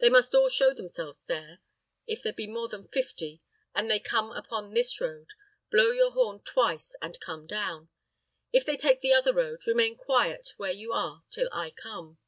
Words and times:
They 0.00 0.10
must 0.10 0.34
all 0.34 0.50
show 0.50 0.74
themselves 0.74 1.24
there. 1.24 1.60
If 2.06 2.22
there 2.22 2.34
be 2.34 2.46
more 2.46 2.68
than 2.68 2.88
fifty, 2.88 3.40
and 3.74 3.90
they 3.90 3.98
come 4.00 4.30
upon 4.30 4.74
this 4.74 5.00
road, 5.00 5.28
blow 5.70 5.92
your 5.92 6.10
horn 6.10 6.40
twice 6.40 6.94
and 7.00 7.18
come 7.20 7.46
down. 7.46 7.88
If 8.52 8.66
they 8.66 8.76
take 8.76 9.00
the 9.00 9.14
other 9.14 9.32
road, 9.32 9.66
remain 9.66 9.96
quiet 9.96 10.52
where 10.58 10.72
you 10.72 10.92
are 10.92 11.22
till 11.30 11.48
I 11.54 11.70
come." 11.70 12.18